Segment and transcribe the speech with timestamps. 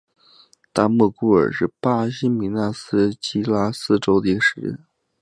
[0.73, 4.79] 大莫古尔是巴西米纳斯吉拉斯州的一个市镇。